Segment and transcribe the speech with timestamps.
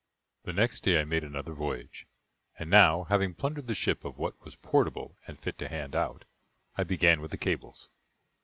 [0.45, 2.07] The next day I made another voyage,
[2.57, 6.25] and now, having plundered the ship of what was portable and fit to hand out,
[6.75, 7.87] I began with the cables.